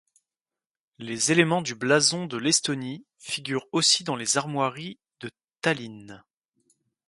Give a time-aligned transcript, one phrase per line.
[0.97, 5.29] Les éléments du blason de l'Estonie figurent aussi dans les armoiries de
[5.61, 6.23] Tallinn.